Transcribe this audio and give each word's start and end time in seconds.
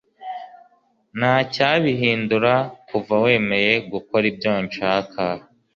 ntacyabihindura 1.17 2.53
kuva 2.89 3.13
wemeye 3.23 3.73
gukora 3.91 4.23
ibyo 4.31 4.51
nshaka 4.65 5.23